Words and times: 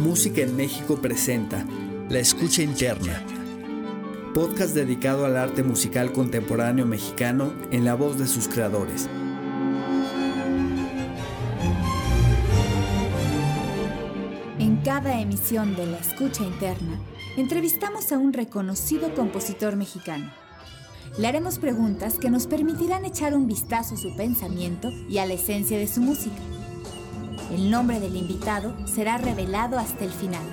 Música 0.00 0.40
en 0.40 0.56
México 0.56 0.96
presenta 0.96 1.66
La 2.08 2.20
Escucha 2.20 2.62
Interna, 2.62 3.22
podcast 4.32 4.74
dedicado 4.74 5.26
al 5.26 5.36
arte 5.36 5.62
musical 5.62 6.10
contemporáneo 6.10 6.86
mexicano 6.86 7.52
en 7.70 7.84
la 7.84 7.92
voz 7.96 8.18
de 8.18 8.26
sus 8.26 8.48
creadores. 8.48 9.10
En 14.58 14.78
cada 14.82 15.20
emisión 15.20 15.76
de 15.76 15.84
La 15.84 15.98
Escucha 15.98 16.44
Interna, 16.44 16.98
entrevistamos 17.36 18.10
a 18.10 18.16
un 18.16 18.32
reconocido 18.32 19.14
compositor 19.14 19.76
mexicano. 19.76 20.32
Le 21.18 21.26
haremos 21.28 21.58
preguntas 21.58 22.14
que 22.14 22.30
nos 22.30 22.46
permitirán 22.46 23.04
echar 23.04 23.34
un 23.34 23.46
vistazo 23.46 23.96
a 23.96 23.98
su 23.98 24.16
pensamiento 24.16 24.88
y 25.10 25.18
a 25.18 25.26
la 25.26 25.34
esencia 25.34 25.76
de 25.76 25.88
su 25.88 26.00
música. 26.00 26.40
El 27.50 27.68
nombre 27.68 27.98
del 27.98 28.16
invitado 28.16 28.72
será 28.86 29.18
revelado 29.18 29.78
hasta 29.78 30.04
el 30.04 30.10
final. 30.10 30.44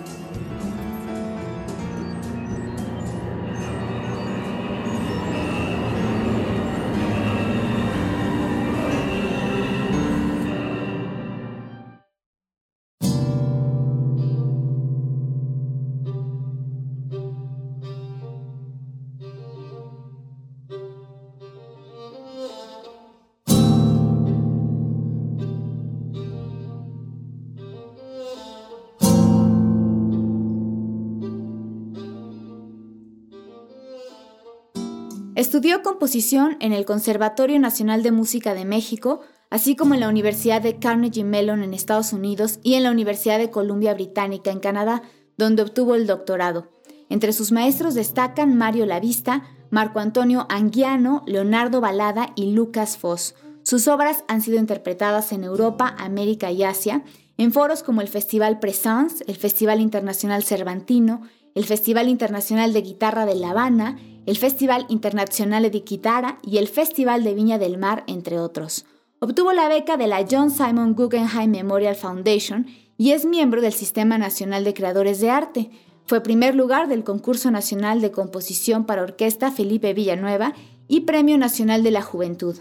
Estudió 35.37 35.83
composición 35.83 36.57
en 36.61 36.73
el 36.73 36.83
Conservatorio 36.83 37.59
Nacional 37.59 38.01
de 38.01 38.11
Música 38.11 38.55
de 38.55 38.65
México, 38.65 39.21
así 39.51 39.75
como 39.75 39.93
en 39.93 39.99
la 39.99 40.09
Universidad 40.09 40.63
de 40.63 40.79
Carnegie 40.79 41.23
Mellon 41.23 41.61
en 41.61 41.75
Estados 41.75 42.11
Unidos 42.11 42.59
y 42.63 42.73
en 42.73 42.81
la 42.81 42.89
Universidad 42.89 43.37
de 43.37 43.51
Columbia 43.51 43.93
Británica 43.93 44.49
en 44.49 44.59
Canadá, 44.59 45.03
donde 45.37 45.61
obtuvo 45.61 45.93
el 45.93 46.07
doctorado. 46.07 46.71
Entre 47.09 47.33
sus 47.33 47.51
maestros 47.51 47.93
destacan 47.93 48.57
Mario 48.57 48.87
Lavista, 48.87 49.43
Marco 49.69 49.99
Antonio 49.99 50.47
Anguiano, 50.49 51.21
Leonardo 51.27 51.81
Balada 51.81 52.33
y 52.35 52.53
Lucas 52.53 52.97
Foss. 52.97 53.35
Sus 53.61 53.87
obras 53.87 54.23
han 54.27 54.41
sido 54.41 54.57
interpretadas 54.57 55.31
en 55.33 55.43
Europa, 55.43 55.95
América 55.99 56.49
y 56.49 56.63
Asia, 56.63 57.03
en 57.37 57.51
foros 57.51 57.83
como 57.83 58.01
el 58.01 58.07
Festival 58.07 58.57
Presence, 58.57 59.23
el 59.27 59.35
Festival 59.35 59.81
Internacional 59.81 60.43
Cervantino, 60.43 61.21
el 61.53 61.65
Festival 61.65 62.09
Internacional 62.09 62.73
de 62.73 62.81
Guitarra 62.81 63.27
de 63.27 63.35
La 63.35 63.51
Habana, 63.51 63.99
el 64.27 64.37
Festival 64.37 64.85
Internacional 64.89 65.63
de 65.71 65.79
Guitarra 65.79 66.37
y 66.43 66.57
el 66.57 66.67
Festival 66.67 67.23
de 67.23 67.33
Viña 67.33 67.57
del 67.57 67.77
Mar, 67.77 68.03
entre 68.07 68.39
otros. 68.39 68.85
Obtuvo 69.19 69.53
la 69.53 69.69
beca 69.69 69.95
de 69.95 70.05
la 70.05 70.25
John 70.29 70.51
Simon 70.51 70.93
Guggenheim 70.95 71.49
Memorial 71.49 71.95
Foundation 71.95 72.67
y 72.97 73.11
es 73.11 73.25
miembro 73.25 73.61
del 73.61 73.71
Sistema 73.71 74.17
Nacional 74.17 74.65
de 74.65 74.73
Creadores 74.73 75.21
de 75.21 75.29
Arte. 75.29 75.71
Fue 76.05 76.21
primer 76.21 76.55
lugar 76.55 76.89
del 76.89 77.05
Concurso 77.05 77.51
Nacional 77.51 78.01
de 78.01 78.11
Composición 78.11 78.85
para 78.85 79.01
Orquesta 79.01 79.49
Felipe 79.49 79.93
Villanueva 79.93 80.53
y 80.89 81.01
Premio 81.01 81.37
Nacional 81.37 81.81
de 81.81 81.91
la 81.91 82.01
Juventud. 82.01 82.57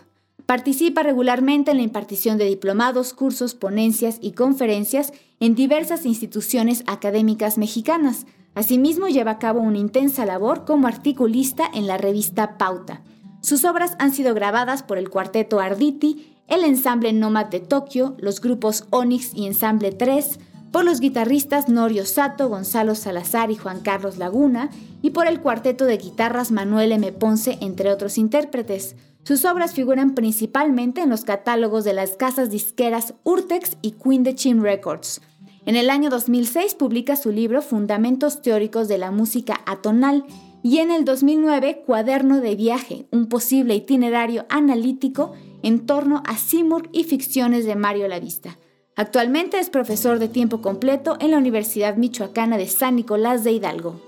Participa 0.46 1.02
regularmente 1.02 1.72
en 1.72 1.78
la 1.78 1.82
impartición 1.82 2.38
de 2.38 2.44
diplomados, 2.44 3.12
cursos, 3.12 3.56
ponencias 3.56 4.18
y 4.20 4.32
conferencias 4.32 5.12
en 5.40 5.56
diversas 5.56 6.06
instituciones 6.06 6.84
académicas 6.86 7.58
mexicanas, 7.58 8.24
Asimismo, 8.56 9.06
lleva 9.06 9.32
a 9.32 9.38
cabo 9.38 9.60
una 9.60 9.76
intensa 9.76 10.24
labor 10.24 10.64
como 10.64 10.86
articulista 10.86 11.70
en 11.74 11.86
la 11.86 11.98
revista 11.98 12.56
Pauta. 12.56 13.02
Sus 13.42 13.66
obras 13.66 13.96
han 13.98 14.12
sido 14.12 14.32
grabadas 14.32 14.82
por 14.82 14.96
el 14.96 15.10
cuarteto 15.10 15.60
Arditi, 15.60 16.34
el 16.48 16.64
ensamble 16.64 17.12
Nomad 17.12 17.46
de 17.46 17.60
Tokio, 17.60 18.16
los 18.18 18.40
grupos 18.40 18.86
Onyx 18.88 19.34
y 19.34 19.46
Ensamble 19.46 19.92
3, 19.92 20.40
por 20.72 20.86
los 20.86 21.00
guitarristas 21.00 21.68
Norio 21.68 22.06
Sato, 22.06 22.48
Gonzalo 22.48 22.94
Salazar 22.94 23.50
y 23.50 23.56
Juan 23.56 23.80
Carlos 23.80 24.16
Laguna, 24.16 24.70
y 25.02 25.10
por 25.10 25.26
el 25.26 25.42
cuarteto 25.42 25.84
de 25.84 25.98
guitarras 25.98 26.50
Manuel 26.50 26.92
M. 26.92 27.12
Ponce, 27.12 27.58
entre 27.60 27.92
otros 27.92 28.16
intérpretes. 28.16 28.96
Sus 29.22 29.44
obras 29.44 29.74
figuran 29.74 30.14
principalmente 30.14 31.02
en 31.02 31.10
los 31.10 31.24
catálogos 31.24 31.84
de 31.84 31.92
las 31.92 32.16
casas 32.16 32.48
disqueras 32.48 33.12
Urtex 33.22 33.76
y 33.82 33.90
Queen 33.92 34.22
de 34.22 34.34
Chin 34.34 34.62
Records. 34.62 35.20
En 35.66 35.74
el 35.74 35.90
año 35.90 36.10
2006 36.10 36.76
publica 36.76 37.16
su 37.16 37.32
libro 37.32 37.60
Fundamentos 37.60 38.40
Teóricos 38.40 38.86
de 38.86 38.98
la 38.98 39.10
Música 39.10 39.62
Atonal 39.66 40.24
y 40.62 40.78
en 40.78 40.92
el 40.92 41.04
2009 41.04 41.82
Cuaderno 41.84 42.40
de 42.40 42.54
Viaje, 42.54 43.08
un 43.10 43.28
posible 43.28 43.74
itinerario 43.74 44.46
analítico 44.48 45.32
en 45.64 45.84
torno 45.84 46.22
a 46.24 46.36
Simur 46.36 46.88
y 46.92 47.02
ficciones 47.02 47.66
de 47.66 47.74
Mario 47.74 48.06
Lavista. 48.06 48.60
Actualmente 48.94 49.58
es 49.58 49.68
profesor 49.68 50.20
de 50.20 50.28
tiempo 50.28 50.62
completo 50.62 51.16
en 51.18 51.32
la 51.32 51.38
Universidad 51.38 51.96
Michoacana 51.96 52.58
de 52.58 52.68
San 52.68 52.94
Nicolás 52.94 53.42
de 53.42 53.50
Hidalgo. 53.50 54.00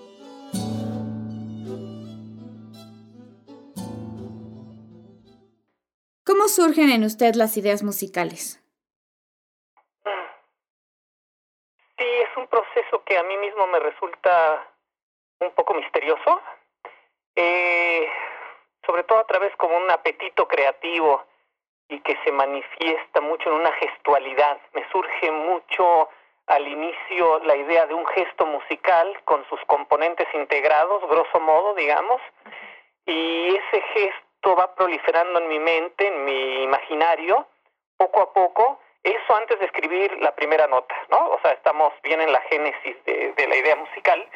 ¿Cómo 6.22 6.46
surgen 6.46 6.90
en 6.90 7.02
usted 7.02 7.34
las 7.34 7.56
ideas 7.56 7.82
musicales? 7.82 8.60
Proceso 12.48 13.02
que 13.04 13.18
a 13.18 13.22
mí 13.22 13.36
mismo 13.36 13.66
me 13.68 13.78
resulta 13.78 14.66
un 15.40 15.50
poco 15.52 15.74
misterioso, 15.74 16.40
eh, 17.36 18.08
sobre 18.84 19.04
todo 19.04 19.18
a 19.20 19.26
través 19.26 19.54
como 19.56 19.76
un 19.76 19.90
apetito 19.90 20.48
creativo 20.48 21.24
y 21.88 22.00
que 22.00 22.18
se 22.24 22.32
manifiesta 22.32 23.20
mucho 23.20 23.50
en 23.50 23.56
una 23.56 23.72
gestualidad. 23.72 24.58
Me 24.72 24.88
surge 24.90 25.30
mucho 25.30 26.08
al 26.46 26.66
inicio 26.66 27.40
la 27.40 27.56
idea 27.56 27.86
de 27.86 27.94
un 27.94 28.06
gesto 28.06 28.46
musical 28.46 29.20
con 29.24 29.44
sus 29.48 29.60
componentes 29.66 30.26
integrados, 30.34 31.06
grosso 31.08 31.40
modo, 31.40 31.74
digamos, 31.74 32.20
y 33.06 33.54
ese 33.54 33.80
gesto 33.94 34.56
va 34.56 34.74
proliferando 34.74 35.40
en 35.40 35.48
mi 35.48 35.58
mente, 35.58 36.06
en 36.06 36.24
mi 36.24 36.62
imaginario, 36.62 37.46
poco 37.96 38.20
a 38.22 38.32
poco, 38.32 38.80
eso 39.10 39.36
antes 39.36 39.58
de 39.58 39.66
escribir 39.66 40.16
la 40.20 40.34
primera 40.34 40.66
nota, 40.66 40.94
¿no? 41.10 41.30
O 41.30 41.40
sea, 41.40 41.52
estamos 41.52 41.92
bien 42.02 42.20
en 42.20 42.32
la 42.32 42.40
génesis 42.42 42.96
de, 43.04 43.46
la 43.48 43.56
idea 43.56 43.76
musical. 43.76 44.26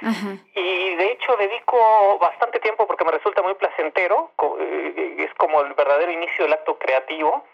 Y 0.54 0.94
de 0.94 1.12
hecho 1.12 1.36
dedico 1.36 2.18
bastante 2.18 2.60
tiempo 2.60 2.86
porque 2.86 3.04
me 3.04 3.12
resulta 3.12 3.42
muy 3.42 3.54
placentero, 3.54 4.30
eh, 4.60 5.16
es 5.18 5.34
como 5.34 5.60
el 5.60 5.74
verdadero 5.74 6.10
inicio 6.12 6.44
del 6.44 6.54
acto 6.54 6.78
creativo, 6.78 7.44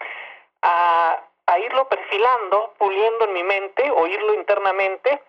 a, 0.62 1.18
a 1.46 1.58
irlo 1.58 1.88
perfilando, 1.88 2.74
puliendo 2.78 3.24
en 3.24 3.32
mi 3.32 3.42
mente, 3.42 3.90
oírlo 3.90 4.34
internamente, 4.34 5.20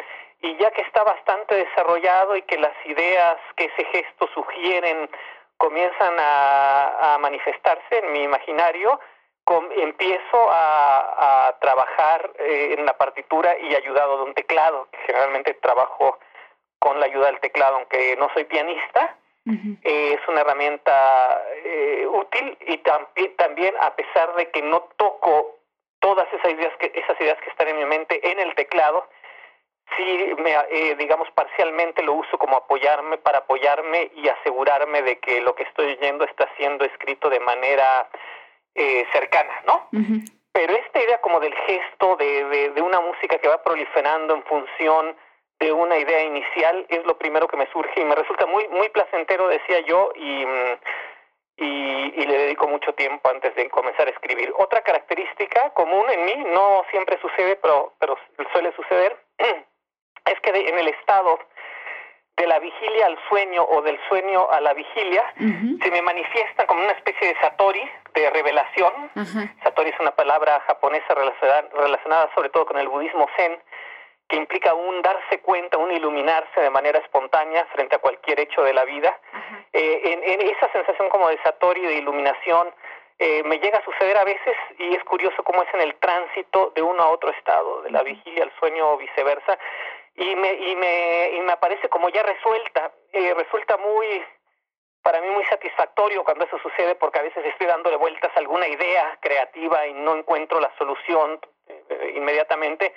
y 0.41 0.55
ya 0.57 0.71
que 0.71 0.81
está 0.81 1.03
bastante 1.03 1.55
desarrollado 1.55 2.35
y 2.35 2.41
que 2.43 2.57
las 2.57 2.73
ideas 2.85 3.37
que 3.55 3.65
ese 3.65 3.85
gesto 3.85 4.29
sugieren 4.33 5.09
comienzan 5.57 6.15
a, 6.17 7.15
a 7.15 7.17
manifestarse 7.17 7.97
en 7.97 8.13
mi 8.13 8.23
imaginario, 8.23 8.99
empiezo 9.77 10.47
a, 10.49 11.55
trabajar 11.61 12.31
eh, 12.39 12.75
en 12.77 12.85
la 12.85 12.97
partitura 12.97 13.57
y 13.59 13.75
ayudado 13.75 14.17
de 14.17 14.23
un 14.23 14.33
teclado, 14.33 14.87
que 14.91 14.97
generalmente 15.05 15.53
trabajo 15.55 16.17
con 16.79 16.99
la 16.99 17.07
ayuda 17.07 17.27
del 17.27 17.39
teclado, 17.39 17.75
aunque 17.75 18.15
no 18.17 18.29
soy 18.33 18.45
pianista, 18.45 19.15
eh, 19.83 20.17
es 20.19 20.27
una 20.27 20.41
herramienta 20.41 21.41
eh, 21.65 22.05
útil 22.07 22.57
y 22.67 22.77
también 22.77 23.73
a 23.81 23.95
pesar 23.95 24.35
de 24.35 24.49
que 24.51 24.61
no 24.61 24.89
toco 24.95 25.57
todas 25.99 26.27
esas 26.33 26.53
ideas 26.53 26.71
que 26.77 26.91
esas 26.93 27.19
ideas 27.19 27.37
que 27.41 27.49
están 27.49 27.67
en 27.67 27.77
mi 27.77 27.85
mente 27.85 28.31
en 28.31 28.39
el 28.39 28.53
teclado, 28.53 29.09
sí 29.97 30.35
me, 30.37 30.95
digamos 30.95 31.29
parcialmente 31.31 32.03
lo 32.03 32.13
uso 32.13 32.37
como 32.37 32.57
apoyarme 32.57 33.17
para 33.17 33.39
apoyarme 33.39 34.11
y 34.15 34.29
asegurarme 34.29 35.01
de 35.01 35.17
que 35.17 35.41
lo 35.41 35.55
que 35.55 35.63
estoy 35.63 35.93
oyendo 35.93 36.25
está 36.25 36.47
siendo 36.57 36.85
escrito 36.85 37.29
de 37.29 37.39
manera 37.39 38.07
eh, 38.79 39.05
cercana, 39.11 39.61
¿no? 39.67 39.89
Pero 40.53 40.73
esta 40.73 41.03
idea 41.03 41.19
como 41.19 41.41
del 41.41 41.53
gesto 41.53 42.15
de, 42.15 42.71
de, 42.71 42.81
una 42.81 43.01
música 43.01 43.37
que 43.37 43.49
va 43.49 43.61
proliferando 43.61 44.33
en 44.35 44.43
función 44.43 45.17
de 45.59 45.73
una 45.73 45.97
idea 45.97 46.23
inicial 46.23 46.85
es 46.87 47.05
lo 47.05 47.17
primero 47.17 47.45
que 47.49 47.57
me 47.57 47.69
surge 47.73 47.99
y 47.99 48.05
me 48.05 48.15
resulta 48.15 48.45
muy 48.45 48.69
muy 48.69 48.87
placentero, 48.87 49.49
decía 49.49 49.81
yo, 49.81 50.13
y, 50.15 50.45
y, 51.57 52.25
le 52.25 52.37
dedico 52.37 52.69
mucho 52.69 52.93
tiempo 52.93 53.29
antes 53.29 53.53
de 53.55 53.69
comenzar 53.69 54.07
a 54.07 54.11
escribir. 54.11 54.53
Otra 54.57 54.81
característica 54.81 55.71
común 55.71 56.05
en 56.09 56.23
mí, 56.23 56.35
no 56.53 56.85
siempre 56.91 57.19
sucede, 57.19 57.57
pero, 57.57 57.93
pero 57.99 58.17
suele 58.53 58.71
suceder, 58.77 59.17
es 59.37 60.39
que 60.39 60.51
en 60.51 60.79
el 60.79 60.87
estado 60.87 61.37
de 62.39 62.47
la 62.47 62.57
vigilia 62.59 63.07
al 63.07 63.19
sueño 63.27 63.63
o 63.63 63.81
del 63.81 63.99
sueño 64.07 64.49
a 64.49 64.61
la 64.61 64.73
vigilia, 64.73 65.23
se 65.37 65.91
me 65.91 66.01
manifiesta 66.01 66.65
como 66.65 66.81
una 66.81 66.93
especie 66.93 67.27
de 67.27 67.39
satori, 67.41 67.83
de 68.13 68.29
revelación. 68.29 68.93
Satori 69.61 69.89
es 69.89 69.99
una 69.99 70.11
palabra 70.11 70.61
japonesa 70.65 71.13
relacionada, 71.15 72.29
sobre 72.33 72.49
todo 72.49 72.65
con 72.65 72.79
el 72.79 72.87
budismo 72.87 73.27
zen, 73.35 73.59
que 74.29 74.37
implica 74.37 74.73
un 74.73 75.01
darse 75.01 75.39
cuenta, 75.41 75.77
un 75.77 75.91
iluminarse 75.91 76.61
de 76.61 76.69
manera 76.69 76.99
espontánea 76.99 77.65
frente 77.73 77.95
a 77.95 77.99
cualquier 77.99 78.39
hecho 78.39 78.63
de 78.63 78.73
la 78.73 78.85
vida. 78.85 79.19
Eh, 79.73 80.01
en, 80.23 80.41
esa 80.41 80.71
sensación 80.71 81.09
como 81.09 81.27
de 81.27 81.39
satori, 81.43 81.81
de 81.81 81.95
iluminación, 81.95 82.69
eh, 83.17 83.43
me 83.43 83.59
llega 83.59 83.79
a 83.79 83.83
suceder 83.83 84.17
a 84.17 84.23
veces 84.23 84.55
y 84.77 84.95
es 84.95 85.03
curioso 85.03 85.43
cómo 85.43 85.61
es 85.63 85.73
en 85.73 85.81
el 85.81 85.95
tránsito 85.95 86.71
de 86.73 86.81
uno 86.81 87.03
a 87.03 87.09
otro 87.09 87.31
estado, 87.31 87.81
de 87.81 87.91
la 87.91 88.01
vigilia 88.01 88.43
al 88.43 88.53
sueño 88.59 88.93
o 88.93 88.97
viceversa, 88.97 89.57
y 90.19 90.35
me, 90.35 90.53
y 90.53 90.75
me, 90.75 91.29
y 91.31 91.39
me 91.41 91.53
aparece 91.53 91.87
como 91.89 92.09
ya 92.09 92.23
resuelta, 92.23 92.91
eh, 93.13 93.33
resulta 93.33 93.77
muy, 93.77 94.23
para 95.01 95.21
mí 95.21 95.29
muy 95.29 95.45
satisfactorio 95.45 96.23
cuando 96.23 96.45
eso 96.45 96.59
sucede 96.59 96.95
porque 96.95 97.19
a 97.19 97.23
veces 97.23 97.45
estoy 97.45 97.67
dándole 97.67 97.95
vueltas 97.95 98.31
a 98.35 98.39
alguna 98.39 98.67
idea 98.67 99.17
creativa 99.21 99.87
y 99.87 99.93
no 99.93 100.15
encuentro 100.17 100.59
la 100.59 100.71
solución 100.77 101.39
inmediatamente 102.15 102.93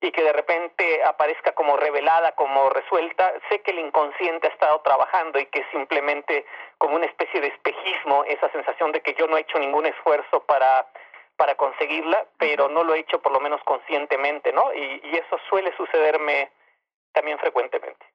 y 0.00 0.12
que 0.12 0.22
de 0.22 0.32
repente 0.32 1.02
aparezca 1.04 1.52
como 1.52 1.76
revelada, 1.76 2.32
como 2.32 2.68
resuelta, 2.70 3.32
sé 3.48 3.60
que 3.62 3.70
el 3.70 3.78
inconsciente 3.78 4.48
ha 4.48 4.50
estado 4.50 4.80
trabajando 4.80 5.38
y 5.38 5.46
que 5.46 5.64
simplemente 5.72 6.44
como 6.78 6.96
una 6.96 7.06
especie 7.06 7.40
de 7.40 7.48
espejismo, 7.48 8.24
esa 8.24 8.50
sensación 8.50 8.92
de 8.92 9.00
que 9.00 9.14
yo 9.14 9.26
no 9.26 9.36
he 9.36 9.40
hecho 9.40 9.58
ningún 9.58 9.86
esfuerzo 9.86 10.44
para, 10.44 10.86
para 11.36 11.54
conseguirla, 11.56 12.26
pero 12.38 12.68
no 12.68 12.84
lo 12.84 12.94
he 12.94 13.00
hecho 13.00 13.20
por 13.20 13.32
lo 13.32 13.40
menos 13.40 13.62
conscientemente, 13.64 14.52
¿no? 14.52 14.72
Y, 14.74 15.00
y 15.04 15.16
eso 15.16 15.38
suele 15.48 15.74
sucederme 15.76 16.50
también 17.12 17.38
frecuentemente. 17.38 18.13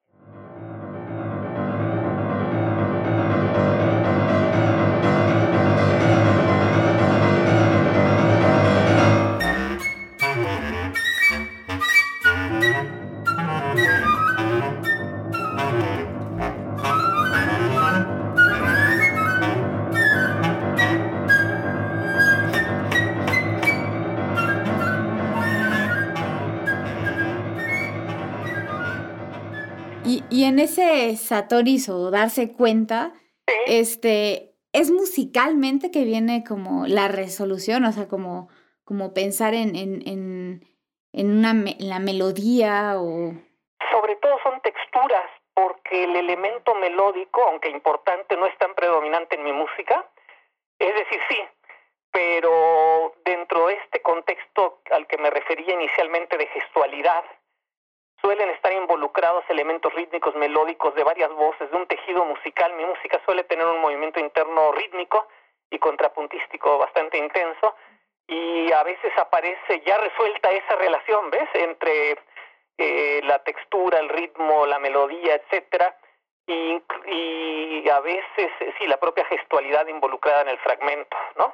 En 30.59 30.65
ese 30.65 31.15
Satoris 31.15 31.87
o 31.87 32.11
darse 32.11 32.51
cuenta, 32.51 33.13
este, 33.65 34.55
es 34.73 34.91
musicalmente 34.91 35.89
que 35.89 36.03
viene 36.03 36.43
como 36.45 36.85
la 36.85 37.07
resolución, 37.07 37.85
o 37.85 37.93
sea, 37.93 38.09
como, 38.09 38.49
como 38.83 39.13
pensar 39.13 39.53
en, 39.53 39.77
en, 39.77 40.05
en, 40.05 40.67
en 41.13 41.31
una 41.31 41.53
la 41.79 41.99
melodía 41.99 42.95
o... 42.97 43.31
Sobre 43.89 44.17
todo 44.17 44.35
son 44.43 44.59
texturas, 44.59 45.31
porque 45.53 46.03
el 46.03 46.13
elemento 46.17 46.75
melódico, 46.75 47.41
aunque 47.41 47.69
importante, 47.69 48.35
no 48.35 48.45
es 48.45 48.57
tan 48.57 48.75
predominante 48.75 49.37
en 49.37 49.45
mi 49.45 49.53
música. 49.53 50.11
Es 50.77 50.93
decir, 50.93 51.21
sí, 51.29 51.37
pero 52.11 53.13
dentro 53.23 53.67
de 53.67 53.75
este 53.75 54.01
contexto 54.01 54.81
al 54.91 55.07
que 55.07 55.19
me 55.19 55.29
refería 55.29 55.73
inicialmente 55.73 56.37
de 56.37 56.47
gestualidad, 56.47 57.23
suelen 58.21 58.49
estar 58.49 58.71
involucrados 58.73 59.43
elementos 59.49 59.93
rítmicos 59.93 60.35
melódicos 60.35 60.93
de 60.95 61.03
varias 61.03 61.31
voces, 61.31 61.69
de 61.71 61.77
un 61.77 61.87
tejido 61.87 62.25
musical. 62.25 62.73
Mi 62.73 62.85
música 62.85 63.21
suele 63.25 63.43
tener 63.43 63.65
un 63.65 63.81
movimiento 63.81 64.19
interno 64.19 64.71
rítmico 64.73 65.27
y 65.69 65.79
contrapuntístico 65.79 66.77
bastante 66.77 67.17
intenso 67.17 67.75
y 68.27 68.71
a 68.71 68.83
veces 68.83 69.11
aparece 69.17 69.81
ya 69.85 69.97
resuelta 69.97 70.51
esa 70.51 70.75
relación, 70.75 71.29
¿ves? 71.31 71.49
Entre 71.53 72.17
eh, 72.77 73.21
la 73.23 73.39
textura, 73.39 73.99
el 73.99 74.09
ritmo, 74.09 74.65
la 74.65 74.79
melodía, 74.79 75.35
etcétera, 75.35 75.97
y, 76.45 76.81
y 77.07 77.89
a 77.89 77.99
veces, 77.99 78.51
sí, 78.77 78.87
la 78.87 78.97
propia 78.97 79.25
gestualidad 79.25 79.87
involucrada 79.87 80.41
en 80.41 80.49
el 80.49 80.57
fragmento, 80.59 81.17
¿no? 81.37 81.53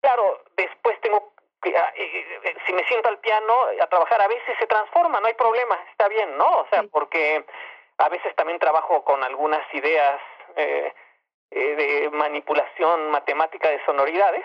Claro, 0.00 0.44
después 0.56 1.00
tengo 1.00 1.32
si 1.62 2.72
me 2.72 2.84
siento 2.84 3.08
al 3.08 3.18
piano 3.18 3.54
a 3.80 3.86
trabajar, 3.86 4.20
a 4.20 4.28
veces 4.28 4.56
se 4.58 4.66
transforma, 4.66 5.20
no 5.20 5.26
hay 5.26 5.34
problema, 5.34 5.78
está 5.90 6.08
bien, 6.08 6.36
¿no? 6.36 6.46
O 6.60 6.66
sea, 6.70 6.82
porque 6.84 7.44
a 7.98 8.08
veces 8.08 8.34
también 8.36 8.58
trabajo 8.58 9.04
con 9.04 9.22
algunas 9.24 9.62
ideas 9.74 10.20
eh, 10.56 10.92
eh, 11.50 11.76
de 11.76 12.10
manipulación 12.10 13.10
matemática 13.10 13.68
de 13.70 13.84
sonoridades, 13.84 14.44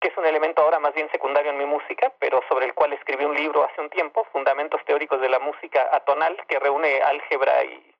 que 0.00 0.08
es 0.08 0.16
un 0.16 0.24
elemento 0.26 0.62
ahora 0.62 0.78
más 0.78 0.94
bien 0.94 1.10
secundario 1.10 1.50
en 1.50 1.58
mi 1.58 1.66
música, 1.66 2.12
pero 2.18 2.42
sobre 2.48 2.66
el 2.66 2.74
cual 2.74 2.92
escribí 2.94 3.24
un 3.24 3.34
libro 3.34 3.64
hace 3.64 3.80
un 3.80 3.90
tiempo, 3.90 4.24
Fundamentos 4.32 4.82
Teóricos 4.86 5.20
de 5.20 5.28
la 5.28 5.38
Música 5.40 5.88
Atonal, 5.92 6.36
que 6.48 6.58
reúne 6.58 7.02
álgebra 7.02 7.64
y 7.64 7.92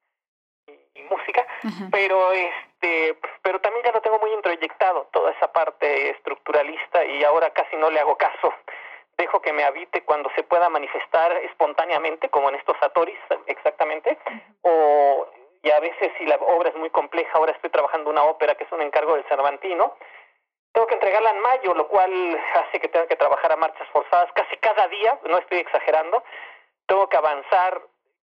música, 1.11 1.47
pero 1.91 2.33
este, 2.33 2.70
pero 3.43 3.61
también 3.61 3.85
ya 3.85 3.93
lo 3.93 4.01
tengo 4.01 4.19
muy 4.19 4.33
introyectado 4.33 5.09
toda 5.13 5.33
esa 5.33 5.53
parte 5.53 6.11
estructuralista 6.11 7.05
y 7.05 7.23
ahora 7.25 7.51
casi 7.51 7.77
no 7.77 7.91
le 7.91 8.01
hago 8.01 8.17
caso. 8.17 8.53
Dejo 9.17 9.43
que 9.43 9.53
me 9.53 9.65
habite 9.65 10.03
cuando 10.03 10.31
se 10.35 10.43
pueda 10.43 10.69
manifestar 10.71 11.33
espontáneamente, 11.45 12.31
como 12.31 12.49
en 12.49 12.55
estos 12.55 12.77
atoris 12.81 13.19
exactamente, 13.47 14.17
o 14.63 15.27
y 15.63 15.71
a 15.71 15.81
veces 15.81 16.11
si 16.19 16.25
la 16.25 16.37
obra 16.37 16.71
es 16.71 16.77
muy 16.77 16.91
compleja, 16.91 17.31
ahora 17.35 17.53
estoy 17.53 17.71
trabajando 17.71 18.09
una 18.09 18.25
ópera 18.25 18.55
que 18.55 18.65
es 18.65 18.73
un 18.73 18.81
encargo 18.81 19.15
del 19.15 19.25
Cervantino, 19.25 19.95
tengo 20.73 20.87
que 20.87 20.95
entregarla 20.95 21.31
en 21.31 21.41
mayo, 21.41 21.75
lo 21.75 21.89
cual 21.89 22.41
hace 22.55 22.81
que 22.81 22.89
tenga 22.89 23.07
que 23.07 23.17
trabajar 23.17 23.53
a 23.53 23.57
marchas 23.57 23.89
forzadas 23.89 24.33
casi 24.33 24.57
cada 24.59 24.89
día, 24.89 25.19
no 25.29 25.39
estoy 25.39 25.59
exagerando, 25.59 26.23
tengo 26.87 27.09
que 27.09 27.17
avanzar 27.17 27.83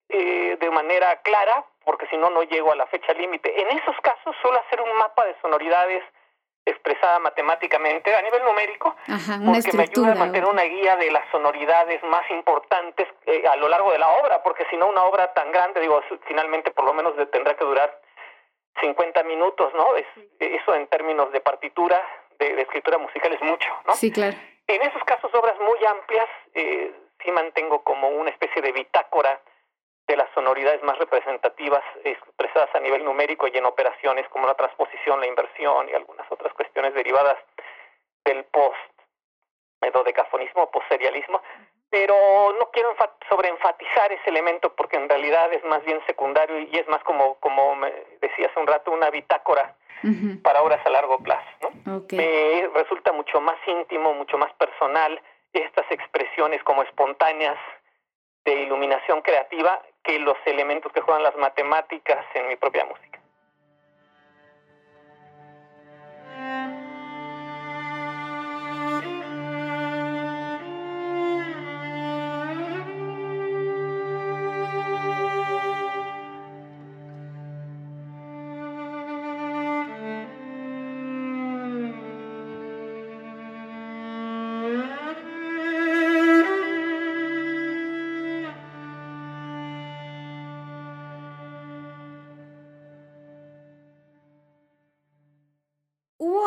eh, 0.10 0.58
de 0.60 0.70
manera 0.70 1.22
clara 1.22 1.66
porque 1.86 2.08
si 2.08 2.18
no, 2.18 2.30
no 2.32 2.44
llego 2.44 2.72
a 2.72 2.76
la 2.76 2.88
fecha 2.88 3.14
límite. 3.14 3.62
En 3.62 3.78
esos 3.78 3.96
casos 4.02 4.36
suelo 4.42 4.60
hacer 4.60 4.82
un 4.82 4.98
mapa 4.98 5.26
de 5.26 5.36
sonoridades 5.42 6.04
expresada 6.66 7.20
matemáticamente 7.20 8.14
a 8.16 8.22
nivel 8.24 8.44
numérico, 8.44 8.96
porque 9.46 9.78
me 9.78 9.84
ayuda 9.84 10.14
a 10.14 10.16
mantener 10.16 10.50
una 10.50 10.64
guía 10.64 10.96
de 10.96 11.12
las 11.12 11.24
sonoridades 11.30 12.02
más 12.06 12.30
importantes 12.32 13.08
eh, 13.28 13.44
a 13.48 13.56
lo 13.56 13.70
largo 13.70 13.92
de 13.92 14.00
la 14.00 14.10
obra, 14.10 14.42
porque 14.42 14.66
si 14.72 14.76
no 14.76 14.88
una 14.88 15.04
obra 15.04 15.32
tan 15.34 15.52
grande, 15.52 15.80
digo, 15.80 16.02
finalmente 16.28 16.72
por 16.72 16.86
lo 16.86 16.94
menos 16.96 17.14
tendrá 17.30 17.56
que 17.56 17.64
durar 17.64 18.02
50 18.82 19.24
minutos, 19.24 19.72
¿no? 19.76 19.96
eso 20.40 20.76
en 20.76 20.88
términos 20.88 21.32
de 21.32 21.40
partitura, 21.40 22.02
de, 22.40 22.60
escritura 22.60 22.98
musical 22.98 23.32
es 23.32 23.42
mucho, 23.44 23.70
¿no? 23.86 23.94
Sí, 23.94 24.12
claro. 24.12 24.36
En 24.68 24.82
esos 24.82 25.04
casos, 25.04 25.32
obras 25.36 25.60
muy 25.60 25.86
amplias, 25.86 26.28
eh, 26.56 26.92
sí 27.24 27.32
mantengo 27.32 27.84
como 27.84 28.10
una 28.10 28.32
especie 28.32 28.64
de 28.64 28.72
bitácora 28.72 29.40
de 30.08 30.18
las 30.18 30.30
sonoridades 30.34 30.84
más 30.84 30.98
representativas 31.00 31.84
expresadas 32.04 32.74
a 32.76 32.80
nivel 32.80 33.04
numérico 33.04 33.48
y 33.48 33.58
en 33.58 33.66
operaciones 33.66 34.28
como 34.30 34.48
la 34.48 34.54
transposición, 34.54 35.20
la 35.20 35.28
inversión 35.28 35.90
y 35.90 35.94
algunas 35.94 36.32
otras 36.32 36.54
cuestiones 36.54 36.94
derivadas 36.94 37.38
del 38.24 38.44
post 38.46 38.76
dodecafonismo, 39.92 40.70
post-serialismo, 40.72 41.42
pero 41.90 42.16
no 42.60 42.70
quiero 42.72 42.96
sobreenfatizar 43.30 44.12
ese 44.12 44.30
elemento 44.30 44.74
porque 44.76 44.98
en 44.98 45.08
realidad 45.08 45.52
es 45.54 45.64
más 45.66 45.84
bien 45.86 46.02
secundario 46.06 46.60
y 46.60 46.78
es 46.78 46.88
más 46.88 47.04
como, 47.04 47.36
como 47.36 47.76
me 47.76 47.92
decía 48.22 48.48
hace 48.48 48.60
un 48.60 48.68
rato, 48.68 48.92
una 48.92 49.10
bitácora 49.10 49.76
para 50.44 50.62
obras 50.62 50.86
a 50.86 50.90
largo 50.90 51.18
plazo. 51.20 51.44
Me 52.12 52.68
resulta 52.76 53.12
mucho 53.12 53.42
más 53.42 53.56
íntimo, 53.66 54.14
mucho 54.14 54.38
más 54.38 54.54
personal 54.54 55.20
estas 55.54 55.90
expresiones 55.90 56.62
como 56.64 56.84
espontáneas 56.84 57.58
de 58.44 58.54
iluminación 58.54 59.22
creativa 59.22 59.82
que 60.06 60.20
los 60.20 60.38
elementos 60.46 60.92
que 60.92 61.02
juegan 61.02 61.24
las 61.24 61.36
matemáticas 61.36 62.26
en 62.36 62.48
mi 62.48 62.56
propia 62.56 62.86
música. 62.86 63.15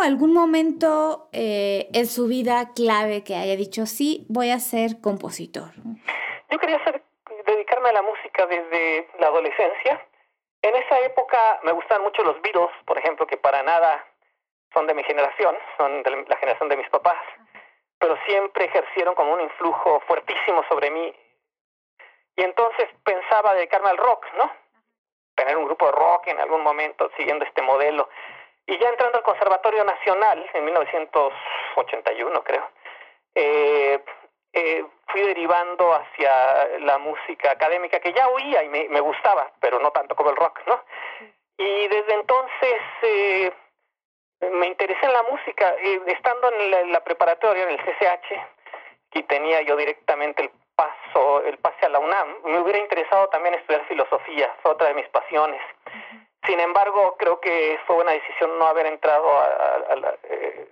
Algún 0.08 0.32
momento 0.32 1.28
eh, 1.32 1.88
en 1.92 2.06
su 2.06 2.26
vida 2.26 2.72
clave 2.74 3.22
que 3.24 3.36
haya 3.36 3.56
dicho, 3.56 3.84
sí, 3.84 4.26
voy 4.28 4.50
a 4.50 4.58
ser 4.58 5.00
compositor? 5.02 5.70
Yo 6.50 6.58
quería 6.58 6.80
dedicarme 7.46 7.90
a 7.90 7.92
la 7.92 8.02
música 8.02 8.46
desde 8.46 9.08
la 9.20 9.26
adolescencia. 9.26 10.00
En 10.62 10.74
esa 10.74 10.98
época 11.00 11.60
me 11.62 11.72
gustaban 11.72 12.04
mucho 12.04 12.22
los 12.22 12.40
Beatles, 12.40 12.70
por 12.86 12.96
ejemplo, 12.98 13.26
que 13.26 13.36
para 13.36 13.62
nada 13.62 14.04
son 14.72 14.86
de 14.86 14.94
mi 14.94 15.04
generación, 15.04 15.54
son 15.76 16.02
de 16.02 16.10
la 16.26 16.36
generación 16.36 16.68
de 16.70 16.76
mis 16.78 16.88
papás, 16.88 17.18
pero 17.98 18.16
siempre 18.26 18.64
ejercieron 18.64 19.14
como 19.14 19.34
un 19.34 19.42
influjo 19.42 20.00
fuertísimo 20.06 20.64
sobre 20.70 20.90
mí. 20.90 21.14
Y 22.36 22.42
entonces 22.42 22.86
pensaba 23.04 23.54
dedicarme 23.54 23.90
al 23.90 23.98
rock, 23.98 24.24
¿no? 24.38 24.50
Tener 25.34 25.56
un 25.56 25.66
grupo 25.66 25.86
de 25.86 25.92
rock 25.92 26.28
en 26.28 26.40
algún 26.40 26.62
momento 26.62 27.10
siguiendo 27.16 27.44
este 27.44 27.62
modelo. 27.62 28.08
Y 28.68 28.78
ya 28.78 28.90
entrando 28.90 29.16
al 29.16 29.24
Conservatorio 29.24 29.82
Nacional 29.82 30.46
en 30.52 30.64
1981, 30.66 32.44
creo, 32.44 32.68
eh, 33.34 33.98
eh, 34.52 34.84
fui 35.06 35.22
derivando 35.22 35.94
hacia 35.94 36.78
la 36.80 36.98
música 36.98 37.52
académica 37.52 37.98
que 37.98 38.12
ya 38.12 38.28
oía 38.28 38.62
y 38.62 38.68
me, 38.68 38.86
me, 38.90 39.00
gustaba, 39.00 39.50
pero 39.58 39.80
no 39.80 39.90
tanto 39.90 40.14
como 40.14 40.28
el 40.28 40.36
rock, 40.36 40.60
¿no? 40.66 40.84
Y 41.56 41.88
desde 41.88 42.12
entonces 42.12 42.80
eh, 43.02 43.52
me 44.52 44.66
interesé 44.66 45.06
en 45.06 45.12
la 45.14 45.22
música, 45.22 45.74
estando 46.06 46.52
en 46.52 46.70
la, 46.70 46.80
en 46.80 46.92
la, 46.92 47.02
preparatoria, 47.02 47.62
en 47.62 47.70
el 47.70 47.78
CCH, 47.78 48.36
y 49.14 49.22
tenía 49.22 49.62
yo 49.62 49.76
directamente 49.76 50.42
el 50.42 50.50
paso, 50.76 51.42
el 51.46 51.56
pase 51.56 51.86
a 51.86 51.88
la 51.88 52.00
UNAM, 52.00 52.42
me 52.44 52.60
hubiera 52.60 52.80
interesado 52.80 53.28
también 53.28 53.54
estudiar 53.54 53.86
filosofía, 53.86 54.54
fue 54.62 54.72
otra 54.72 54.88
de 54.88 54.94
mis 54.94 55.08
pasiones. 55.08 55.62
Sin 56.48 56.60
embargo, 56.60 57.14
creo 57.18 57.40
que 57.40 57.78
fue 57.86 57.96
una 57.96 58.12
decisión 58.12 58.58
no 58.58 58.66
haber 58.66 58.86
entrado 58.86 59.38
a, 59.38 60.16
eh, 60.22 60.66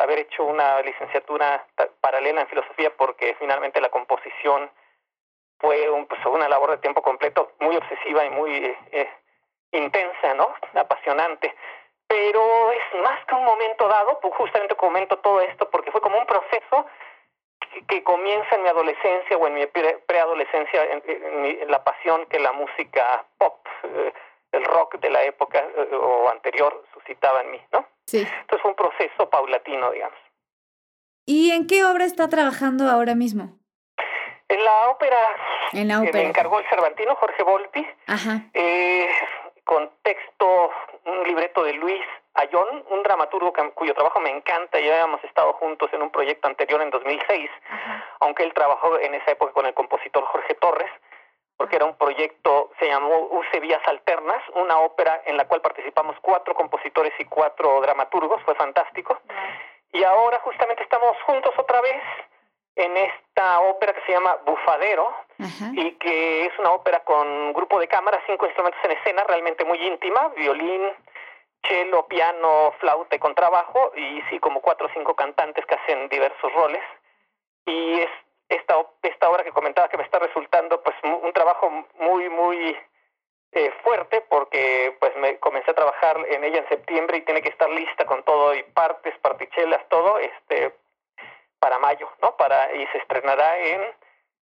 haber 0.00 0.20
hecho 0.20 0.44
una 0.44 0.80
licenciatura 0.82 1.66
paralela 2.00 2.42
en 2.42 2.46
filosofía 2.46 2.90
porque 2.96 3.34
finalmente 3.40 3.80
la 3.80 3.88
composición 3.88 4.70
fue 5.58 5.90
un, 5.90 6.06
pues, 6.06 6.24
una 6.26 6.48
labor 6.48 6.70
de 6.70 6.78
tiempo 6.78 7.02
completo 7.02 7.50
muy 7.58 7.76
obsesiva 7.76 8.24
y 8.24 8.30
muy 8.30 8.76
eh, 8.92 9.10
intensa, 9.72 10.34
¿no? 10.34 10.54
Apasionante. 10.74 11.52
Pero 12.06 12.70
es 12.70 13.00
más 13.02 13.24
que 13.26 13.34
un 13.34 13.44
momento 13.44 13.88
dado, 13.88 14.20
pues 14.20 14.32
justamente 14.34 14.76
comento 14.76 15.18
todo 15.18 15.40
esto 15.40 15.68
porque 15.70 15.90
fue 15.90 16.00
como 16.00 16.18
un 16.18 16.26
proceso 16.26 16.86
que, 17.58 17.84
que 17.86 18.04
comienza 18.04 18.54
en 18.54 18.62
mi 18.62 18.68
adolescencia 18.68 19.36
o 19.36 19.46
en 19.48 19.54
mi 19.54 19.66
pre 19.66 19.98
preadolescencia, 20.06 20.84
en, 20.84 21.02
en, 21.04 21.42
mi, 21.42 21.50
en, 21.50 21.68
la 21.68 21.82
pasión 21.82 22.26
que 22.26 22.38
la 22.38 22.52
música 22.52 23.24
pop, 23.38 23.66
eh, 23.82 24.12
el 24.56 24.64
rock 24.64 24.98
de 25.00 25.10
la 25.10 25.22
época 25.24 25.58
eh, 25.58 25.94
o 25.94 26.28
anterior 26.28 26.84
suscitaba 26.94 27.42
en 27.42 27.50
mí, 27.52 27.60
¿no? 27.72 27.86
Sí. 28.06 28.18
Entonces 28.18 28.60
fue 28.62 28.70
un 28.70 28.76
proceso 28.76 29.28
paulatino, 29.30 29.90
digamos. 29.90 30.18
¿Y 31.26 31.50
en 31.50 31.66
qué 31.66 31.84
obra 31.84 32.04
está 32.04 32.28
trabajando 32.28 32.88
ahora 32.88 33.14
mismo? 33.14 33.58
En 34.48 34.64
la 34.64 34.90
ópera, 34.90 35.16
en 35.72 35.88
la 35.88 35.98
ópera. 35.98 36.12
que 36.12 36.18
me 36.18 36.28
encargó 36.28 36.60
el 36.60 36.68
Cervantino, 36.68 37.16
Jorge 37.16 37.42
Volpi, 37.42 37.86
Ajá. 38.06 38.42
Eh, 38.54 39.08
con 39.64 39.90
texto, 40.02 40.70
un 41.04 41.24
libreto 41.24 41.64
de 41.64 41.72
Luis 41.72 42.00
Ayón, 42.34 42.84
un 42.90 43.02
dramaturgo 43.02 43.52
cuyo 43.74 43.92
trabajo 43.94 44.20
me 44.20 44.30
encanta, 44.30 44.78
ya 44.78 44.92
habíamos 44.92 45.24
estado 45.24 45.54
juntos 45.54 45.90
en 45.92 46.02
un 46.02 46.10
proyecto 46.10 46.46
anterior 46.46 46.80
en 46.80 46.90
2006, 46.90 47.50
Ajá. 47.68 48.04
aunque 48.20 48.44
él 48.44 48.54
trabajó 48.54 48.96
en 49.00 49.14
esa 49.14 49.32
época 49.32 49.52
con 49.52 49.66
el 49.66 49.74
compositor 49.74 50.22
Jorge 50.26 50.54
Torres, 50.54 50.90
porque 51.56 51.76
era 51.76 51.84
un 51.86 51.96
proyecto, 51.96 52.70
se 52.78 52.86
llamó 52.86 53.28
Use 53.30 53.60
Vías 53.60 53.80
Alternas, 53.86 54.42
una 54.54 54.78
ópera 54.78 55.22
en 55.24 55.36
la 55.36 55.46
cual 55.46 55.60
participamos 55.62 56.16
cuatro 56.20 56.54
compositores 56.54 57.12
y 57.18 57.24
cuatro 57.24 57.80
dramaturgos, 57.80 58.42
fue 58.42 58.54
fantástico. 58.54 59.18
Y 59.92 60.04
ahora 60.04 60.40
justamente 60.40 60.82
estamos 60.82 61.16
juntos 61.22 61.54
otra 61.56 61.80
vez 61.80 62.02
en 62.76 62.94
esta 62.96 63.60
ópera 63.60 63.94
que 63.94 64.02
se 64.02 64.12
llama 64.12 64.36
Bufadero, 64.44 65.08
Ajá. 65.38 65.70
y 65.72 65.92
que 65.92 66.44
es 66.44 66.58
una 66.58 66.72
ópera 66.72 67.00
con 67.00 67.54
grupo 67.54 67.80
de 67.80 67.88
cámara, 67.88 68.20
cinco 68.26 68.44
instrumentos 68.44 68.80
en 68.84 68.92
escena, 68.92 69.24
realmente 69.24 69.64
muy 69.64 69.78
íntima, 69.78 70.28
violín, 70.36 70.82
cello, 71.66 72.06
piano, 72.06 72.74
flauta 72.78 73.16
y 73.16 73.18
contrabajo, 73.18 73.92
y 73.96 74.20
sí, 74.28 74.38
como 74.38 74.60
cuatro 74.60 74.88
o 74.88 74.90
cinco 74.92 75.14
cantantes 75.14 75.64
que 75.64 75.74
hacen 75.74 76.08
diversos 76.10 76.52
roles. 76.52 76.82
Y 77.64 78.00
es 78.00 78.10
esta, 78.48 78.74
esta 79.02 79.30
obra 79.30 79.44
que 79.44 79.52
comentaba 79.52 79.88
que 79.88 79.96
me 79.96 80.04
está 80.04 80.18
resultando 80.18 80.82
pues 80.82 80.96
un 81.02 81.32
trabajo 81.32 81.70
muy, 81.98 82.28
muy 82.28 82.76
eh, 83.52 83.72
fuerte 83.82 84.22
porque 84.28 84.96
pues 85.00 85.16
me 85.16 85.38
comencé 85.38 85.70
a 85.70 85.74
trabajar 85.74 86.18
en 86.28 86.44
ella 86.44 86.58
en 86.58 86.68
septiembre 86.68 87.18
y 87.18 87.22
tiene 87.22 87.42
que 87.42 87.48
estar 87.48 87.70
lista 87.70 88.04
con 88.04 88.22
todo 88.24 88.54
y 88.54 88.62
partes, 88.62 89.14
partichelas, 89.20 89.80
todo 89.88 90.18
este 90.18 90.74
para 91.58 91.78
mayo, 91.78 92.08
¿no? 92.20 92.36
Para 92.36 92.74
y 92.74 92.86
se 92.88 92.98
estrenará 92.98 93.58
en 93.58 93.80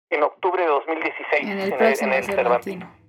en 0.10 0.24
octubre 0.24 0.64
de 0.64 0.70
2016 0.70 1.42
en 1.44 1.60
el 1.60 1.72
en 1.74 1.78
próximo 1.78 2.14
en 2.14 2.18
el 2.18 2.24
Cervantino. 2.26 3.07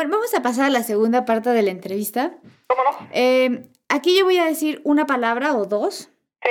Bueno, 0.00 0.16
vamos 0.16 0.32
a 0.34 0.40
pasar 0.40 0.64
a 0.64 0.70
la 0.70 0.82
segunda 0.82 1.26
parte 1.26 1.50
de 1.50 1.60
la 1.60 1.70
entrevista. 1.70 2.32
¿Cómo 2.68 2.82
no? 2.84 3.08
Eh, 3.12 3.68
aquí 3.90 4.18
yo 4.18 4.24
voy 4.24 4.38
a 4.38 4.46
decir 4.46 4.80
una 4.84 5.04
palabra 5.04 5.54
o 5.54 5.66
dos 5.66 6.10
Sí. 6.42 6.50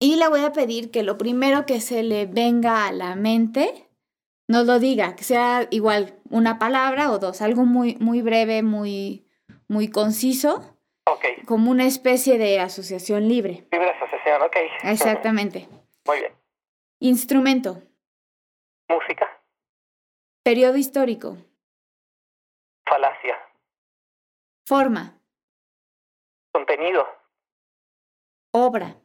y 0.00 0.16
le 0.16 0.26
voy 0.28 0.40
a 0.40 0.52
pedir 0.54 0.90
que 0.90 1.02
lo 1.02 1.18
primero 1.18 1.66
que 1.66 1.82
se 1.82 2.02
le 2.02 2.24
venga 2.24 2.86
a 2.86 2.92
la 2.92 3.14
mente 3.14 3.90
nos 4.48 4.64
lo 4.64 4.78
diga, 4.78 5.16
que 5.16 5.22
sea 5.24 5.66
igual 5.70 6.18
una 6.30 6.58
palabra 6.58 7.10
o 7.12 7.18
dos, 7.18 7.42
algo 7.42 7.66
muy, 7.66 7.96
muy 8.00 8.22
breve, 8.22 8.62
muy, 8.62 9.26
muy 9.68 9.90
conciso, 9.90 10.74
Ok. 11.04 11.44
como 11.46 11.70
una 11.70 11.84
especie 11.84 12.38
de 12.38 12.58
asociación 12.58 13.28
libre. 13.28 13.66
Libre 13.70 13.90
asociación, 13.90 14.40
ok. 14.40 14.56
Exactamente. 14.84 15.68
Muy 16.06 16.20
bien. 16.20 16.32
Instrumento, 17.00 17.82
Música, 18.88 19.28
periodo 20.42 20.78
histórico, 20.78 21.36
falacia, 22.88 23.36
forma, 24.66 25.20
contenido, 26.52 27.06
obra, 28.52 28.96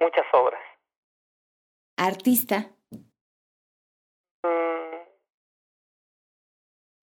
muchas 0.00 0.26
obras. 0.32 0.60
artista, 1.96 2.70
Mm, 4.44 5.02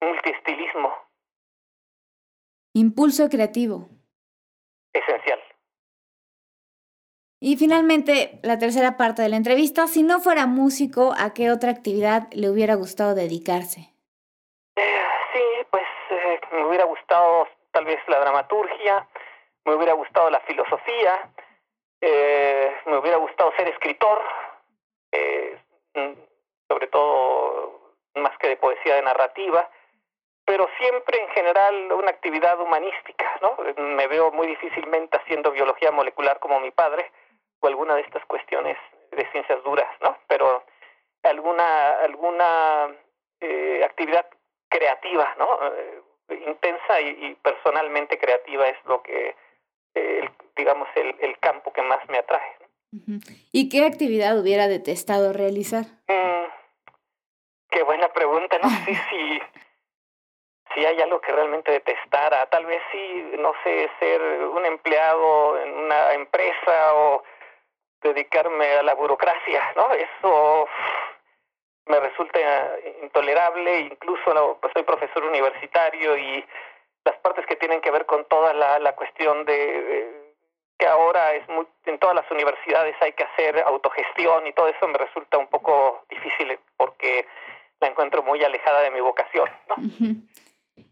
multiestilismo, 0.00 0.90
impulso 2.74 3.28
creativo. 3.28 3.88
esencial. 4.94 5.40
Y 7.40 7.56
finalmente, 7.58 8.38
la 8.42 8.58
tercera 8.58 8.96
parte 8.96 9.20
de 9.20 9.28
la 9.28 9.36
entrevista, 9.36 9.86
si 9.88 10.02
no 10.02 10.20
fuera 10.20 10.46
músico, 10.46 11.12
¿a 11.18 11.34
qué 11.34 11.50
otra 11.50 11.70
actividad 11.72 12.32
le 12.32 12.48
hubiera 12.48 12.74
gustado 12.76 13.14
dedicarse? 13.14 13.92
Eh, 14.76 15.03
me 16.54 16.64
hubiera 16.66 16.84
gustado 16.84 17.48
tal 17.72 17.84
vez 17.84 18.00
la 18.08 18.20
dramaturgia, 18.20 19.06
me 19.64 19.74
hubiera 19.74 19.94
gustado 19.94 20.30
la 20.30 20.40
filosofía, 20.40 21.30
eh, 22.00 22.76
me 22.86 22.98
hubiera 22.98 23.16
gustado 23.16 23.52
ser 23.56 23.68
escritor, 23.68 24.22
eh, 25.10 25.58
mm, 25.94 26.12
sobre 26.68 26.86
todo 26.86 27.94
más 28.14 28.36
que 28.38 28.48
de 28.48 28.56
poesía 28.56 28.96
de 28.96 29.02
narrativa, 29.02 29.68
pero 30.44 30.68
siempre 30.78 31.20
en 31.20 31.28
general 31.30 31.92
una 31.92 32.10
actividad 32.10 32.60
humanística, 32.60 33.38
¿no? 33.40 33.56
Me 33.76 34.06
veo 34.06 34.30
muy 34.30 34.46
difícilmente 34.46 35.16
haciendo 35.16 35.50
biología 35.50 35.90
molecular 35.90 36.38
como 36.38 36.60
mi 36.60 36.70
padre 36.70 37.10
o 37.60 37.66
alguna 37.66 37.94
de 37.96 38.02
estas 38.02 38.24
cuestiones 38.26 38.76
de 39.10 39.26
ciencias 39.32 39.62
duras, 39.64 39.88
¿no? 40.02 40.18
Pero 40.28 40.62
alguna 41.22 41.92
alguna 42.00 42.94
eh, 43.40 43.82
actividad 43.84 44.26
creativa, 44.68 45.34
¿no? 45.38 45.58
Intensa 46.28 47.00
y, 47.00 47.08
y, 47.26 47.34
personalmente 47.42 48.18
creativa 48.18 48.68
es 48.68 48.76
lo 48.86 49.02
que, 49.02 49.34
eh, 49.94 50.30
digamos, 50.56 50.88
el, 50.96 51.14
el, 51.20 51.38
campo 51.38 51.72
que 51.72 51.82
más 51.82 52.06
me 52.08 52.18
atrae. 52.18 52.56
¿Y 53.52 53.68
qué 53.68 53.84
actividad 53.84 54.38
hubiera 54.38 54.68
detestado 54.68 55.32
realizar? 55.32 55.84
Mm, 56.08 56.44
qué 57.70 57.82
buena 57.82 58.08
pregunta, 58.12 58.58
no 58.62 58.68
sé 58.84 58.94
si, 59.10 59.40
si 60.74 60.86
hay 60.86 61.00
algo 61.02 61.20
que 61.20 61.32
realmente 61.32 61.72
detestara, 61.72 62.46
tal 62.46 62.64
vez 62.66 62.80
sí, 62.90 63.32
no 63.38 63.52
sé, 63.62 63.90
ser 63.98 64.20
un 64.22 64.64
empleado 64.64 65.58
en 65.60 65.72
una 65.72 66.12
empresa 66.14 66.94
o 66.94 67.22
dedicarme 68.02 68.66
a 68.74 68.82
la 68.82 68.94
burocracia, 68.94 69.72
¿no? 69.76 69.92
Eso 69.92 70.68
me 71.86 72.00
resulta 72.00 72.38
intolerable, 73.02 73.80
incluso 73.80 74.58
pues 74.60 74.72
soy 74.72 74.82
profesor 74.84 75.24
universitario 75.24 76.16
y 76.16 76.44
las 77.04 77.16
partes 77.18 77.44
que 77.46 77.56
tienen 77.56 77.80
que 77.80 77.90
ver 77.90 78.06
con 78.06 78.24
toda 78.26 78.54
la, 78.54 78.78
la 78.78 78.94
cuestión 78.94 79.44
de, 79.44 80.24
que 80.78 80.86
ahora 80.86 81.34
es 81.34 81.48
muy, 81.48 81.66
en 81.86 81.98
todas 81.98 82.16
las 82.16 82.30
universidades 82.30 82.96
hay 83.00 83.12
que 83.12 83.24
hacer 83.24 83.60
autogestión 83.66 84.46
y 84.46 84.52
todo 84.52 84.68
eso 84.68 84.88
me 84.88 84.98
resulta 84.98 85.38
un 85.38 85.46
poco 85.48 86.04
difícil 86.10 86.58
porque 86.76 87.26
la 87.80 87.88
encuentro 87.88 88.22
muy 88.22 88.42
alejada 88.42 88.82
de 88.82 88.90
mi 88.90 89.00
vocación. 89.00 89.48
¿no? 89.68 89.76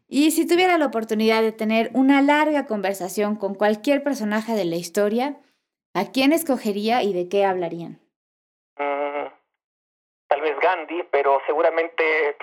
Y 0.09 0.31
si 0.33 0.47
tuviera 0.47 0.79
la 0.79 0.87
oportunidad 0.87 1.43
de 1.43 1.53
tener 1.53 1.91
una 1.95 2.21
larga 2.21 2.67
conversación 2.67 3.37
con 3.37 3.55
cualquier 3.55 4.03
personaje 4.03 4.53
de 4.53 4.67
la 4.67 4.77
historia, 4.77 5.37
¿a 5.95 6.13
quién 6.13 6.33
escogería 6.33 7.03
y 7.03 7.13
de 7.13 7.29
qué 7.29 7.45
hablarían? 7.45 7.99
Mm, 8.79 9.12
vez 10.43 10.59
Gandhi, 10.61 11.03
pero 11.11 11.41
seguramente 11.47 12.37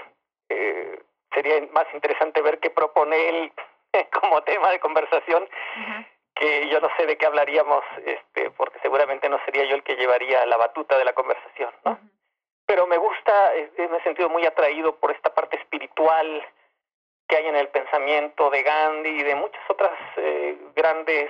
eh, 0.50 1.00
sería 1.34 1.62
más 1.72 1.86
interesante 1.94 2.41
ver 2.41 2.60
qué 2.60 2.70
propone 2.70 3.29
él 3.29 3.53
como 4.20 4.41
tema 4.44 4.72
de 4.72 4.79
conversación, 4.79 5.48
que 6.36 6.70
yo 6.70 6.79
no 6.79 6.89
sé 6.98 7.06
de 7.06 7.18
qué 7.18 7.25
hablaríamos, 7.25 7.84
este, 8.06 8.50
porque 8.51 8.79
seguramente 8.82 9.29
no 9.29 9.39
sería 9.46 9.65
yo 9.65 9.75
el 9.75 9.84
que 9.84 9.96
llevaría 9.96 10.46
la 10.46 10.58
batuta 10.58 10.98
de 10.98 11.06
la 11.06 11.13
conversación, 11.13 11.72
¿no? 11.86 12.00
Pero 12.65 12.86
me 12.88 12.98
gusta, 12.98 13.56
eh, 13.56 13.72
me 13.77 13.98
he 13.98 14.03
sentido 14.03 14.29
muy 14.29 14.46
atraído 14.46 14.96
por 14.96 15.12
esta 15.12 15.34
parte 15.34 15.58
espiritual, 15.58 16.46
que 17.27 17.36
hay 17.36 17.48
en 17.48 17.56
el 17.56 17.68
pensamiento 17.70 18.50
de 18.50 18.63
Gandhi 18.63 19.10
y 19.10 19.24
de 19.24 19.36
muchas 19.36 19.62
otras 19.70 19.91
eh, 20.18 20.58
grandes 20.75 21.29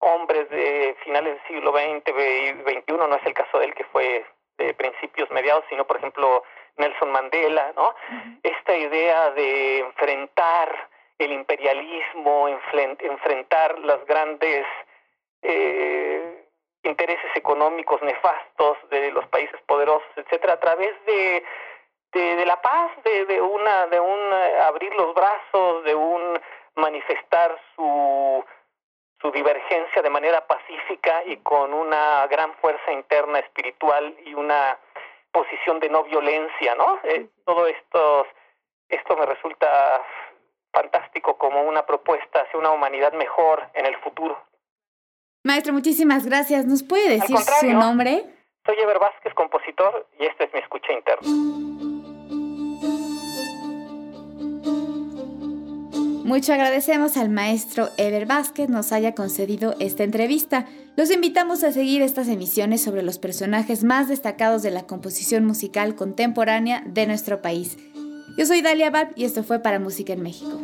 hombres 0.00 0.48
de 0.50 0.96
finales 1.04 1.34
del 1.34 1.46
siglo 1.46 1.72
XX 1.72 2.08
y 2.08 2.78
XXI, 2.78 2.92
no 2.96 3.14
es 3.14 3.26
el 3.26 3.34
caso 3.34 3.58
de 3.58 3.66
él 3.66 3.74
que 3.74 3.84
fue 3.84 4.24
de 4.64 4.74
principios 4.74 5.30
mediados, 5.30 5.64
sino 5.68 5.86
por 5.86 5.96
ejemplo 5.96 6.42
Nelson 6.76 7.10
Mandela, 7.10 7.72
¿no? 7.76 7.94
Esta 8.42 8.76
idea 8.76 9.30
de 9.30 9.78
enfrentar 9.80 10.88
el 11.18 11.32
imperialismo, 11.32 12.48
enfrentar 12.48 13.78
las 13.80 14.04
grandes 14.06 14.64
eh, 15.42 16.44
intereses 16.82 17.30
económicos 17.34 18.00
nefastos 18.02 18.78
de 18.90 19.10
los 19.10 19.26
países 19.28 19.60
poderosos, 19.66 20.08
etcétera, 20.16 20.54
a 20.54 20.60
través 20.60 20.92
de 21.06 21.44
de, 22.12 22.44
la 22.46 22.60
paz, 22.60 22.90
de, 23.04 23.24
de, 23.26 23.40
una, 23.40 23.86
de 23.86 24.00
un 24.00 24.32
eh, 24.32 24.58
abrir 24.66 24.92
los 24.94 25.14
brazos, 25.14 25.84
de 25.84 25.94
un 25.94 26.40
manifestar 26.76 27.56
su, 27.76 28.44
su 29.20 29.30
divergencia 29.30 30.02
de 30.02 30.10
manera 30.10 30.46
pacífica 30.46 31.22
y 31.26 31.36
con 31.38 31.74
una 31.74 32.26
gran 32.28 32.54
fuerza 32.54 32.92
interna 32.92 33.38
espiritual 33.40 34.16
y 34.24 34.34
una 34.34 34.78
posición 35.32 35.78
de 35.78 35.88
no 35.88 36.04
violencia, 36.04 36.74
¿no? 36.74 36.98
Eh, 37.04 37.28
todo 37.44 37.66
esto, 37.66 38.26
esto 38.88 39.16
me 39.16 39.26
resulta 39.26 40.02
fantástico 40.72 41.36
como 41.36 41.62
una 41.62 41.84
propuesta 41.84 42.42
hacia 42.42 42.58
una 42.58 42.70
humanidad 42.70 43.12
mejor 43.12 43.68
en 43.74 43.86
el 43.86 43.96
futuro. 43.98 44.42
Maestro, 45.44 45.72
muchísimas 45.72 46.26
gracias. 46.26 46.66
¿Nos 46.66 46.82
puede 46.82 47.08
decir 47.08 47.36
su 47.38 47.72
nombre? 47.72 48.24
Soy 48.66 48.76
Ever 48.78 48.98
Vázquez, 48.98 49.32
compositor, 49.34 50.06
y 50.18 50.26
esta 50.26 50.44
es 50.44 50.52
mi 50.52 50.60
escucha 50.60 50.92
interna. 50.92 51.89
Mucho 56.30 56.52
agradecemos 56.52 57.16
al 57.16 57.28
maestro 57.28 57.88
Ever 57.96 58.24
Vázquez 58.24 58.68
nos 58.68 58.92
haya 58.92 59.16
concedido 59.16 59.74
esta 59.80 60.04
entrevista. 60.04 60.64
Los 60.94 61.10
invitamos 61.10 61.64
a 61.64 61.72
seguir 61.72 62.02
estas 62.02 62.28
emisiones 62.28 62.80
sobre 62.80 63.02
los 63.02 63.18
personajes 63.18 63.82
más 63.82 64.06
destacados 64.06 64.62
de 64.62 64.70
la 64.70 64.84
composición 64.84 65.44
musical 65.44 65.96
contemporánea 65.96 66.84
de 66.86 67.08
nuestro 67.08 67.42
país. 67.42 67.76
Yo 68.38 68.46
soy 68.46 68.62
Dalia 68.62 68.90
Bab 68.90 69.10
y 69.16 69.24
esto 69.24 69.42
fue 69.42 69.58
para 69.58 69.80
Música 69.80 70.12
en 70.12 70.22
México. 70.22 70.60